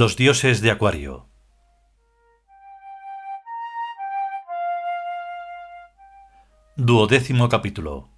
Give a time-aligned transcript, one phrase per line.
[0.00, 1.28] Los dioses de Acuario.
[6.74, 8.08] Duodécimo capítulo.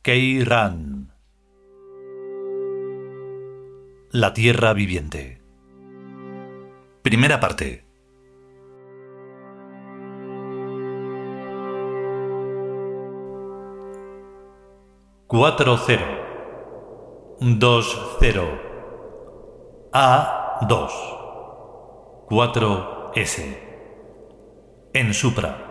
[0.00, 1.12] Kei Ran.
[4.10, 5.42] La tierra viviente.
[7.02, 7.84] Primera parte.
[15.26, 16.22] Cuatro cero.
[17.42, 18.71] 2-0
[19.94, 20.88] A2
[22.30, 23.58] 4S
[24.94, 25.68] en Supra.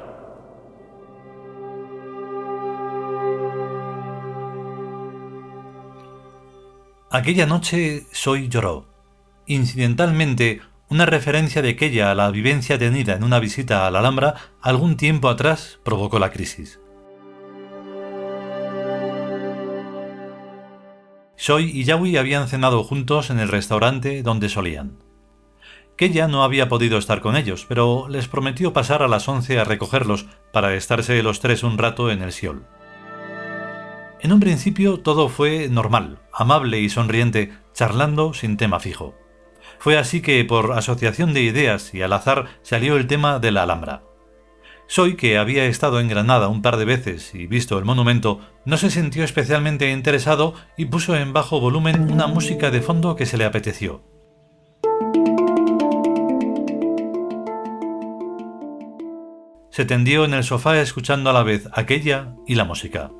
[7.09, 8.85] Aquella noche Soy lloró.
[9.47, 14.35] Incidentalmente, una referencia de aquella a la vivencia tenida en una visita a la Alhambra
[14.61, 16.79] algún tiempo atrás provocó la crisis.
[21.41, 24.99] Soy y Yawi habían cenado juntos en el restaurante donde solían.
[25.97, 29.63] Kella no había podido estar con ellos, pero les prometió pasar a las once a
[29.63, 32.67] recogerlos para estarse los tres un rato en el Siol.
[34.19, 39.15] En un principio todo fue normal, amable y sonriente, charlando sin tema fijo.
[39.79, 43.63] Fue así que, por asociación de ideas y al azar, salió el tema de la
[43.63, 44.03] Alhambra.
[44.93, 48.75] Soy, que había estado en Granada un par de veces y visto el monumento, no
[48.75, 53.37] se sintió especialmente interesado y puso en bajo volumen una música de fondo que se
[53.37, 54.03] le apeteció.
[59.69, 63.11] Se tendió en el sofá escuchando a la vez aquella y la música.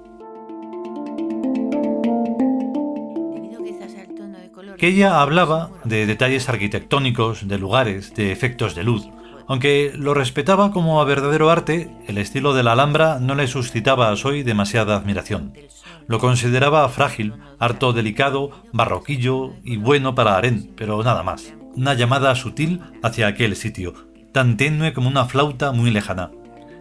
[4.74, 9.08] Aquella hablaba de detalles arquitectónicos, de lugares, de efectos de luz,
[9.52, 14.10] aunque lo respetaba como a verdadero arte, el estilo de la Alhambra no le suscitaba
[14.10, 15.52] a Soy demasiada admiración.
[16.08, 21.54] Lo consideraba frágil, harto delicado, barroquillo y bueno para harén, pero nada más.
[21.76, 23.94] Una llamada sutil hacia aquel sitio,
[24.32, 26.32] tan tenue como una flauta muy lejana.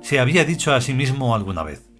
[0.01, 1.91] Se había dicho a sí mismo alguna vez.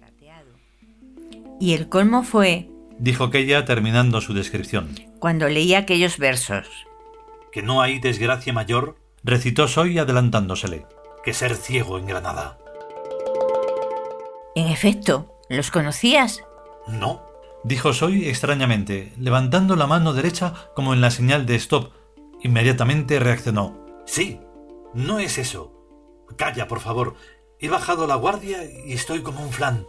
[1.59, 6.65] Y el colmo fue, dijo aquella terminando su descripción, cuando leía aquellos versos.
[7.51, 10.85] Que no hay desgracia mayor recitó Soy adelantándosele,
[11.23, 12.57] que ser ciego en Granada.
[14.55, 16.43] En efecto, ¿los conocías?
[16.87, 17.21] No,
[17.63, 21.91] dijo Soy extrañamente, levantando la mano derecha como en la señal de stop.
[22.41, 23.85] Inmediatamente reaccionó.
[24.05, 24.39] Sí,
[24.93, 25.71] no es eso.
[26.37, 27.15] Calla, por favor.
[27.59, 29.85] He bajado la guardia y estoy como un flan.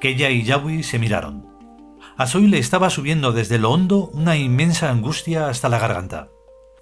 [0.00, 1.46] Kella y Yawi se miraron.
[2.16, 6.30] A Soy le estaba subiendo desde lo hondo una inmensa angustia hasta la garganta.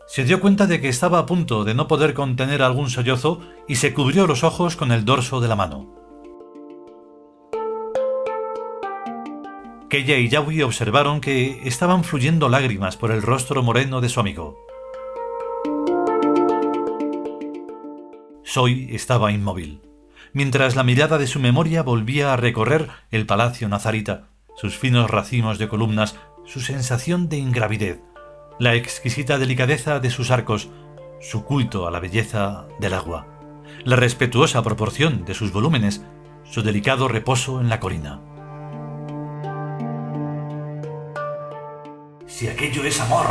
[0.09, 3.77] Se dio cuenta de que estaba a punto de no poder contener algún sollozo y
[3.77, 5.95] se cubrió los ojos con el dorso de la mano.
[9.91, 14.57] Kella y Yawi observaron que estaban fluyendo lágrimas por el rostro moreno de su amigo.
[18.45, 19.83] Soy estaba inmóvil,
[20.33, 25.59] mientras la mirada de su memoria volvía a recorrer el palacio nazarita, sus finos racimos
[25.59, 28.01] de columnas, su sensación de ingravidez,
[28.59, 30.69] la exquisita delicadeza de sus arcos,
[31.21, 33.27] su culto a la belleza del agua,
[33.85, 36.05] la respetuosa proporción de sus volúmenes,
[36.45, 38.21] su delicado reposo en la colina.
[42.27, 43.27] Si aquello es amor,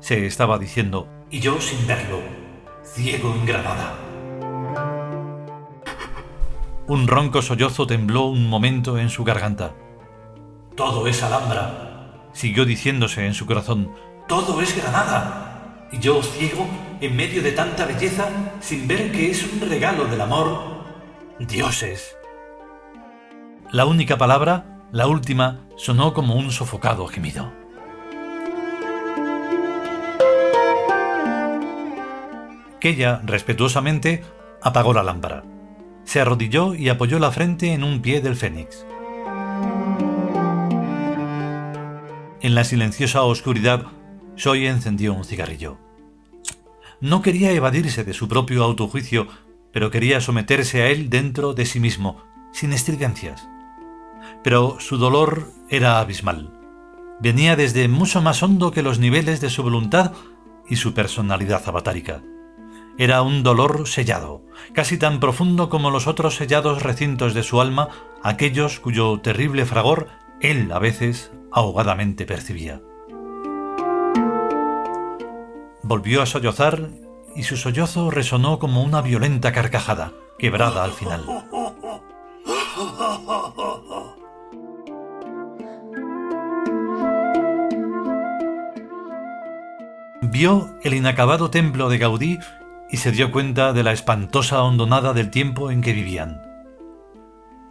[0.00, 2.20] se estaba diciendo, y yo sin verlo,
[2.84, 3.94] ciego en Granada.
[6.86, 9.74] Un ronco sollozo tembló un momento en su garganta.
[10.76, 13.90] Todo es Alhambra, siguió diciéndose en su corazón,
[14.28, 15.88] todo es Granada.
[15.92, 16.66] Y yo, ciego,
[17.00, 18.28] en medio de tanta belleza,
[18.60, 20.84] sin ver que es un regalo del amor.
[21.38, 22.16] Dioses.
[23.70, 27.52] La única palabra, la última, sonó como un sofocado gemido.
[32.76, 34.24] Aquella, respetuosamente,
[34.62, 35.44] apagó la lámpara.
[36.04, 38.86] Se arrodilló y apoyó la frente en un pie del fénix.
[42.40, 43.86] En la silenciosa oscuridad
[44.36, 45.78] Soy encendió un cigarrillo.
[47.00, 49.28] No quería evadirse de su propio autojuicio,
[49.72, 52.22] pero quería someterse a él dentro de sí mismo,
[52.52, 53.48] sin estridencias.
[54.44, 56.52] Pero su dolor era abismal.
[57.20, 60.12] Venía desde mucho más hondo que los niveles de su voluntad
[60.68, 62.22] y su personalidad avatárica.
[62.98, 64.42] Era un dolor sellado,
[64.72, 67.88] casi tan profundo como los otros sellados recintos de su alma,
[68.22, 70.08] aquellos cuyo terrible fragor
[70.40, 72.80] él a veces ahogadamente percibía.
[75.88, 76.90] Volvió a sollozar
[77.36, 81.24] y su sollozo resonó como una violenta carcajada, quebrada al final.
[90.22, 92.38] vio el inacabado templo de Gaudí
[92.90, 96.42] y se dio cuenta de la espantosa hondonada del tiempo en que vivían.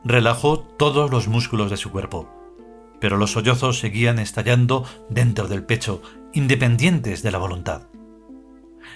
[0.06, 2.29] Relajó todos los músculos de su cuerpo,
[3.01, 6.01] pero los sollozos seguían estallando dentro del pecho,
[6.31, 7.83] independientes de la voluntad.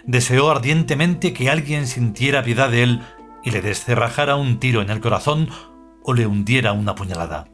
[0.06, 3.02] Deseó ardientemente que alguien sintiera piedad de él
[3.44, 5.50] y le descerrajara un tiro en el corazón
[6.04, 7.48] o le hundiera una puñalada.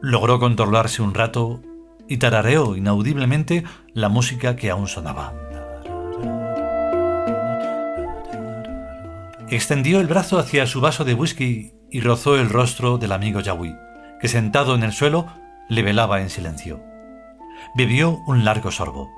[0.00, 1.62] Logró controlarse un rato
[2.08, 5.34] y tarareó inaudiblemente la música que aún sonaba.
[9.50, 13.74] Extendió el brazo hacia su vaso de whisky y rozó el rostro del amigo Yawi,
[14.20, 15.26] que sentado en el suelo
[15.68, 16.89] le velaba en silencio.
[17.74, 19.10] Bebió un largo sorbo.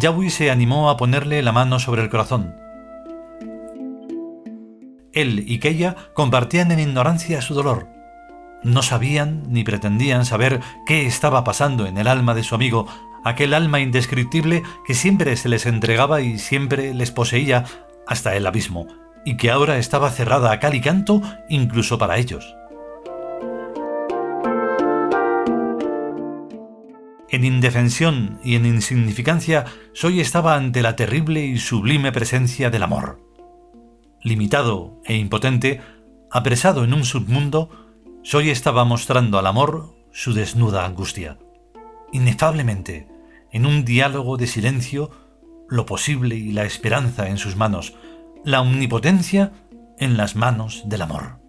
[0.00, 2.54] Yawi se animó a ponerle la mano sobre el corazón.
[5.12, 7.88] Él y Keia compartían en ignorancia su dolor.
[8.62, 12.86] No sabían ni pretendían saber qué estaba pasando en el alma de su amigo,
[13.24, 17.64] aquel alma indescriptible que siempre se les entregaba y siempre les poseía
[18.06, 18.86] hasta el abismo,
[19.24, 22.54] y que ahora estaba cerrada a cal y canto incluso para ellos.
[27.30, 33.20] En indefensión y en insignificancia, Soy estaba ante la terrible y sublime presencia del amor.
[34.20, 35.80] Limitado e impotente,
[36.30, 37.70] apresado en un submundo,
[38.24, 41.38] Soy estaba mostrando al amor su desnuda angustia.
[42.12, 43.06] Inefablemente,
[43.52, 45.10] en un diálogo de silencio,
[45.68, 47.94] lo posible y la esperanza en sus manos,
[48.44, 49.52] la omnipotencia
[49.98, 51.39] en las manos del amor.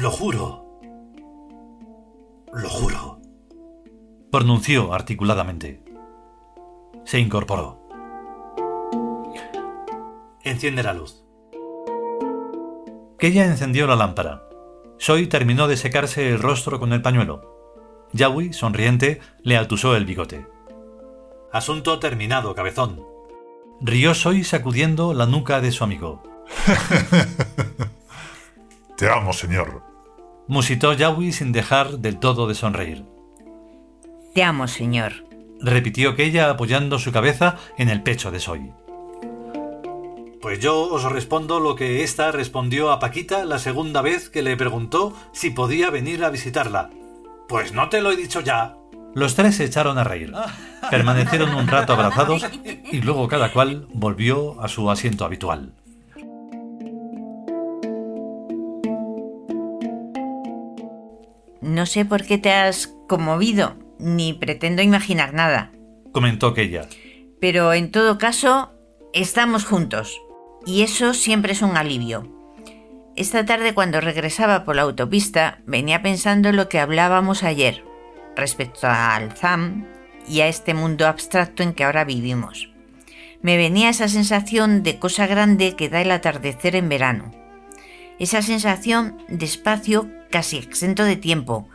[0.00, 0.78] Lo juro.
[2.52, 3.20] Lo juro.
[4.30, 5.82] Pronunció articuladamente.
[7.04, 7.80] Se incorporó.
[10.44, 11.24] Enciende la luz.
[13.18, 14.44] Kella encendió la lámpara.
[14.98, 18.06] Soy terminó de secarse el rostro con el pañuelo.
[18.12, 20.46] Yawi, sonriente, le atusó el bigote.
[21.52, 23.02] Asunto terminado, cabezón.
[23.80, 26.22] Rió Soy sacudiendo la nuca de su amigo.
[28.98, 29.84] Te amo, señor.
[30.48, 33.04] Musitó Yawi sin dejar del todo de sonreír.
[34.34, 35.24] Te amo, señor.
[35.60, 38.72] Repitió aquella apoyando su cabeza en el pecho de Soy.
[40.42, 44.56] Pues yo os respondo lo que ésta respondió a Paquita la segunda vez que le
[44.56, 46.90] preguntó si podía venir a visitarla.
[47.48, 48.74] Pues no te lo he dicho ya.
[49.14, 50.32] Los tres se echaron a reír.
[50.90, 52.44] Permanecieron un rato abrazados
[52.90, 55.77] y luego cada cual volvió a su asiento habitual.
[61.60, 65.72] No sé por qué te has conmovido, ni pretendo imaginar nada.
[66.12, 66.88] Comentó aquella.
[67.40, 68.72] Pero en todo caso,
[69.12, 70.20] estamos juntos.
[70.66, 72.26] Y eso siempre es un alivio.
[73.16, 77.84] Esta tarde cuando regresaba por la autopista venía pensando en lo que hablábamos ayer
[78.36, 79.86] respecto al ZAM
[80.28, 82.70] y a este mundo abstracto en que ahora vivimos.
[83.42, 87.32] Me venía esa sensación de cosa grande que da el atardecer en verano.
[88.18, 91.68] Esa sensación de espacio casi exento de tiempo,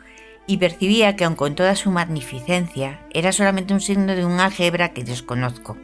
[0.46, 4.92] y percibía que aun con toda su magnificencia, era solamente un signo de un álgebra
[4.92, 5.76] que desconozco.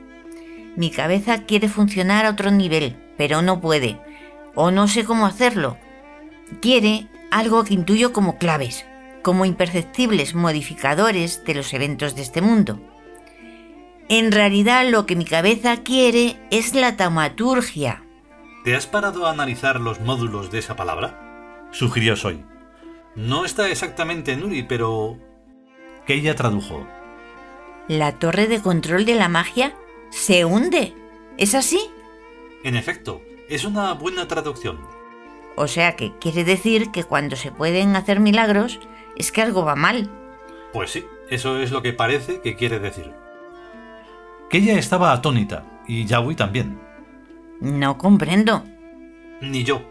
[0.77, 3.99] Mi cabeza quiere funcionar a otro nivel, pero no puede,
[4.55, 5.79] o no sé cómo hacerlo.
[6.61, 8.85] Quiere algo que intuyo como claves,
[9.23, 12.81] como imperceptibles modificadores de los eventos de este mundo.
[14.09, 18.03] En realidad lo que mi cabeza quiere es la taumaturgia.
[18.65, 21.69] ¿Te has parado a analizar los módulos de esa palabra?
[21.71, 22.45] Sugirió Soy.
[23.15, 25.19] No está exactamente en Uri, pero...
[26.07, 26.87] que ella tradujo.
[27.89, 29.75] La torre de control de la magia
[30.11, 30.95] se hunde.
[31.37, 31.81] ¿Es así?
[32.63, 34.79] En efecto, es una buena traducción.
[35.57, 38.79] O sea que quiere decir que cuando se pueden hacer milagros
[39.17, 40.11] es que algo va mal.
[40.73, 43.13] Pues sí, eso es lo que parece que quiere decir.
[44.49, 46.81] Que ella estaba atónita, y Yawi también.
[47.61, 48.65] No comprendo.
[49.41, 49.83] Ni yo.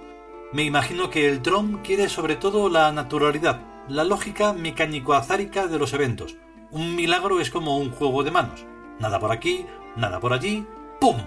[0.52, 5.94] Me imagino que el Tron quiere sobre todo la naturalidad, la lógica mecánico-azárica de los
[5.94, 6.38] eventos.
[6.72, 8.66] Un milagro es como un juego de manos.
[9.00, 10.66] Nada por aquí, nada por allí,
[11.00, 11.18] ¡pum!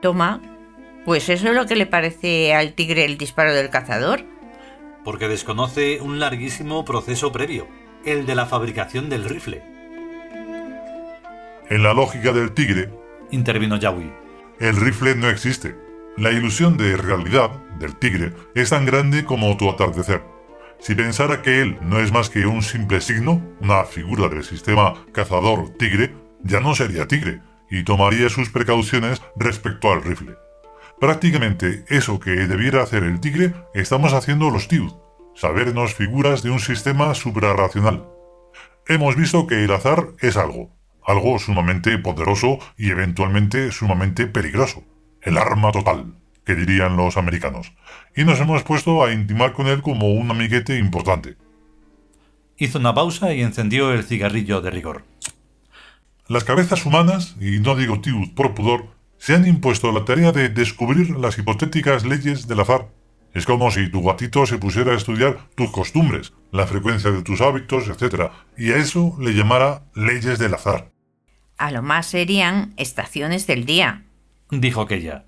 [0.00, 0.40] Toma,
[1.04, 4.22] pues eso es lo que le parece al tigre el disparo del cazador.
[5.02, 7.66] Porque desconoce un larguísimo proceso previo,
[8.04, 9.64] el de la fabricación del rifle.
[11.70, 12.90] En la lógica del tigre,
[13.32, 14.12] intervino Yawi,
[14.60, 15.83] el rifle no existe.
[16.16, 20.22] La ilusión de realidad del tigre es tan grande como tu atardecer.
[20.78, 24.94] Si pensara que él no es más que un simple signo, una figura del sistema
[25.12, 30.36] cazador-tigre, ya no sería tigre, y tomaría sus precauciones respecto al rifle.
[31.00, 34.92] Prácticamente eso que debiera hacer el tigre estamos haciendo los Tiud,
[35.34, 38.06] sabernos figuras de un sistema suprarracional.
[38.86, 40.70] Hemos visto que el azar es algo,
[41.04, 44.84] algo sumamente poderoso y eventualmente sumamente peligroso,
[45.24, 46.14] el arma total,
[46.44, 47.72] que dirían los americanos,
[48.14, 51.36] y nos hemos puesto a intimar con él como un amiguete importante.
[52.56, 55.04] Hizo una pausa y encendió el cigarrillo de rigor.
[56.28, 58.86] Las cabezas humanas, y no digo Tiud por pudor,
[59.18, 62.88] se han impuesto la tarea de descubrir las hipotéticas leyes del azar.
[63.32, 67.40] Es como si tu gatito se pusiera a estudiar tus costumbres, la frecuencia de tus
[67.40, 68.30] hábitos, etc.
[68.56, 70.92] Y a eso le llamara leyes del azar.
[71.56, 74.04] A lo más serían estaciones del día,
[74.60, 75.26] dijo aquella.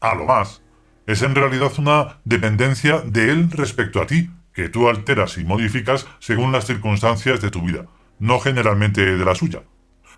[0.00, 0.62] A lo más.
[1.06, 6.06] Es en realidad una dependencia de él respecto a ti, que tú alteras y modificas
[6.18, 7.86] según las circunstancias de tu vida,
[8.18, 9.62] no generalmente de la suya.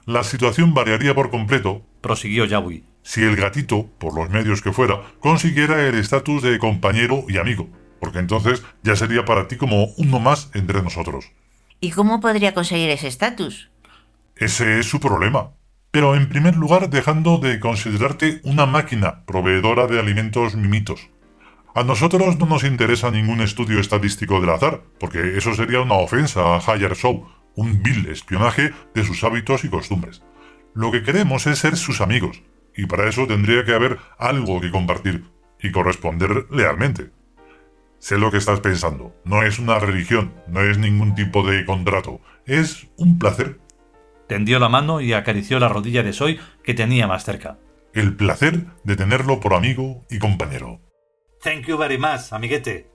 [0.06, 5.00] La situación variaría por completo, prosiguió Yawi, si el gatito, por los medios que fuera,
[5.20, 7.68] consiguiera el estatus de compañero y amigo,
[8.00, 11.30] porque entonces ya sería para ti como uno más entre nosotros.
[11.80, 13.70] ¿Y cómo podría conseguir ese estatus?
[14.36, 15.52] Ese es su problema.
[15.90, 21.10] Pero en primer lugar dejando de considerarte una máquina proveedora de alimentos mimitos.
[21.74, 26.56] A nosotros no nos interesa ningún estudio estadístico del azar, porque eso sería una ofensa
[26.56, 30.22] a Higher Show, un vil espionaje de sus hábitos y costumbres.
[30.74, 32.42] Lo que queremos es ser sus amigos,
[32.76, 35.24] y para eso tendría que haber algo que compartir
[35.60, 37.10] y corresponder lealmente.
[37.98, 42.20] Sé lo que estás pensando, no es una religión, no es ningún tipo de contrato,
[42.46, 43.60] es un placer.
[44.30, 47.58] Tendió la mano y acarició la rodilla de Soy que tenía más cerca.
[47.92, 50.80] El placer de tenerlo por amigo y compañero.
[51.42, 52.88] Thank you very much, amiguete.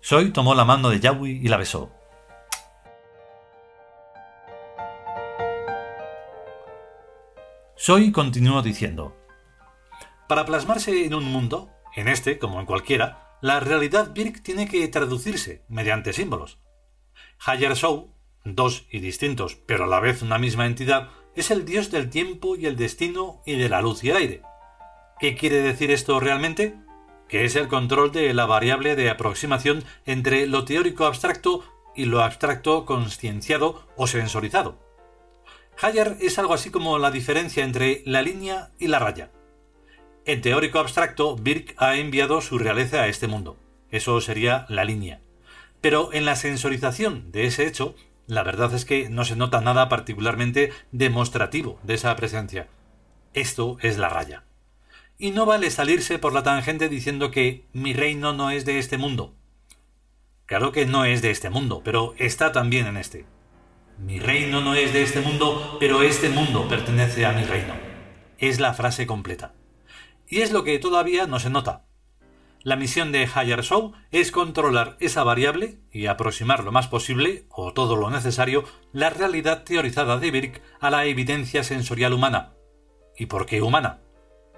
[0.00, 1.90] Soy tomó la mano de Yawi y la besó.
[7.74, 9.16] Soy continuó diciendo,
[10.28, 14.86] Para plasmarse en un mundo, en este como en cualquiera, la realidad Birk tiene que
[14.86, 16.60] traducirse mediante símbolos.
[17.44, 18.14] Hayer Show,
[18.54, 22.56] dos y distintos, pero a la vez una misma entidad, es el dios del tiempo
[22.56, 24.42] y el destino y de la luz y el aire.
[25.20, 26.74] ¿Qué quiere decir esto realmente?
[27.28, 31.64] Que es el control de la variable de aproximación entre lo teórico abstracto
[31.94, 34.78] y lo abstracto conscienciado o sensorizado.
[35.80, 39.30] Hayer es algo así como la diferencia entre la línea y la raya.
[40.24, 43.56] En teórico abstracto, Birk ha enviado su realeza a este mundo.
[43.90, 45.20] Eso sería la línea.
[45.80, 47.94] Pero en la sensorización de ese hecho,
[48.28, 52.68] la verdad es que no se nota nada particularmente demostrativo de esa presencia.
[53.32, 54.44] Esto es la raya.
[55.16, 58.98] Y no vale salirse por la tangente diciendo que mi reino no es de este
[58.98, 59.34] mundo.
[60.44, 63.24] Claro que no es de este mundo, pero está también en este.
[63.98, 67.74] Mi reino no es de este mundo, pero este mundo pertenece a mi reino.
[68.36, 69.54] Es la frase completa.
[70.28, 71.87] Y es lo que todavía no se nota.
[72.64, 77.94] La misión de Show es controlar esa variable y aproximar lo más posible, o todo
[77.94, 82.54] lo necesario, la realidad teorizada de Birk a la evidencia sensorial humana.
[83.16, 84.00] ¿Y por qué humana?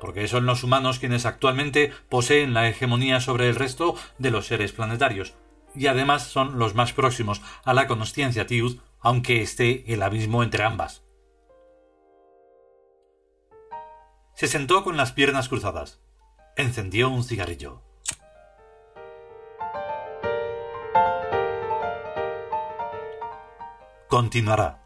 [0.00, 4.72] Porque son los humanos quienes actualmente poseen la hegemonía sobre el resto de los seres
[4.72, 5.34] planetarios,
[5.74, 10.64] y además son los más próximos a la consciencia Tiud aunque esté el abismo entre
[10.64, 11.04] ambas.
[14.34, 16.00] Se sentó con las piernas cruzadas.
[16.56, 17.89] Encendió un cigarrillo.
[24.10, 24.79] Continuará.